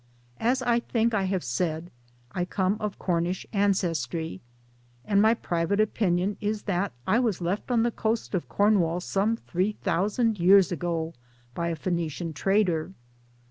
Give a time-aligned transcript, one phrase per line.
[0.39, 1.91] As I think I have said,
[2.31, 4.41] I come of Cornish ancestry
[5.05, 9.35] and my private opinion is that I was left on the coast of Cornwall some
[9.37, 11.13] three thousand years ago
[11.53, 12.93] by a Phoenician trader.